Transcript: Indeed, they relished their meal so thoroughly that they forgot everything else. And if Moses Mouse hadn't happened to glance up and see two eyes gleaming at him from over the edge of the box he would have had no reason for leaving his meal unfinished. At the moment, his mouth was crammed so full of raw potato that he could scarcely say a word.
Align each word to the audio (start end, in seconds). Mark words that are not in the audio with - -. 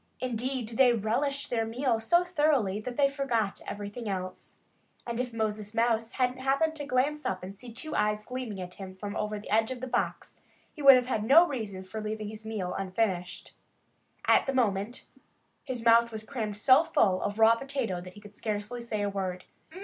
Indeed, 0.19 0.77
they 0.77 0.93
relished 0.93 1.51
their 1.51 1.63
meal 1.63 1.99
so 1.99 2.23
thoroughly 2.23 2.79
that 2.81 2.97
they 2.97 3.07
forgot 3.07 3.61
everything 3.67 4.09
else. 4.09 4.57
And 5.05 5.19
if 5.19 5.31
Moses 5.31 5.75
Mouse 5.75 6.13
hadn't 6.13 6.39
happened 6.39 6.75
to 6.77 6.87
glance 6.87 7.23
up 7.23 7.43
and 7.43 7.55
see 7.55 7.71
two 7.71 7.95
eyes 7.95 8.23
gleaming 8.25 8.59
at 8.59 8.73
him 8.73 8.95
from 8.95 9.15
over 9.15 9.37
the 9.37 9.51
edge 9.51 9.69
of 9.69 9.79
the 9.79 9.85
box 9.85 10.39
he 10.73 10.81
would 10.81 10.95
have 10.95 11.05
had 11.05 11.23
no 11.23 11.47
reason 11.47 11.83
for 11.83 12.01
leaving 12.01 12.29
his 12.29 12.47
meal 12.47 12.73
unfinished. 12.73 13.53
At 14.25 14.47
the 14.47 14.53
moment, 14.55 15.05
his 15.65 15.85
mouth 15.85 16.11
was 16.11 16.23
crammed 16.25 16.57
so 16.57 16.83
full 16.83 17.21
of 17.21 17.37
raw 17.37 17.53
potato 17.53 18.01
that 18.01 18.13
he 18.13 18.21
could 18.21 18.33
scarcely 18.33 18.81
say 18.81 19.03
a 19.03 19.07
word. 19.09 19.45